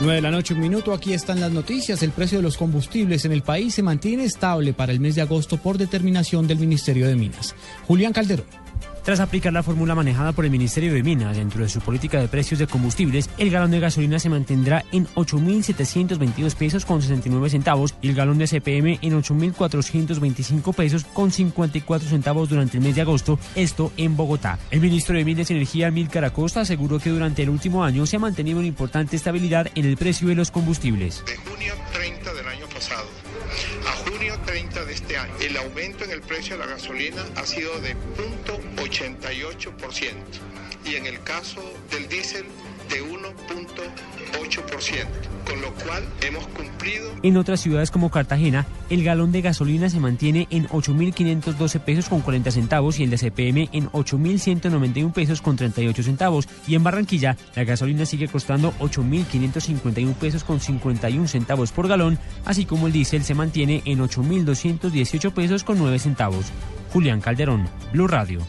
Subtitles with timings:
[0.00, 0.94] 9 de la noche, un minuto.
[0.94, 2.02] Aquí están las noticias.
[2.02, 5.20] El precio de los combustibles en el país se mantiene estable para el mes de
[5.20, 7.54] agosto por determinación del Ministerio de Minas.
[7.86, 8.46] Julián Calderón.
[9.04, 12.28] Tras aplicar la fórmula manejada por el Ministerio de Minas dentro de su política de
[12.28, 17.94] precios de combustibles, el galón de gasolina se mantendrá en 8.722 pesos con 69 centavos
[18.02, 23.00] y el galón de CPM en 8.425 pesos con 54 centavos durante el mes de
[23.00, 24.58] agosto, esto en Bogotá.
[24.70, 28.16] El ministro de Minas y Energía, Milcar Acosta, aseguró que durante el último año se
[28.16, 31.24] ha mantenido una importante estabilidad en el precio de los combustibles.
[32.80, 37.44] A junio 30 de este año, el aumento en el precio de la gasolina ha
[37.44, 40.14] sido de 0.88%
[40.86, 42.46] y en el caso del diésel
[42.88, 45.06] de 1.8%,
[45.50, 47.10] con lo cual hemos cumplido.
[47.22, 52.20] En otras ciudades como Cartagena, el galón de gasolina se mantiene en 8.512 pesos con
[52.20, 56.48] 40 centavos y el de CPM en 8.191 pesos con 38 centavos.
[56.68, 62.64] Y en Barranquilla, la gasolina sigue costando 8.551 pesos con 51 centavos por galón, así
[62.64, 66.46] como el diésel se mantiene en 8.218 pesos con 9 centavos.
[66.92, 68.40] Julián Calderón, Blue Radio.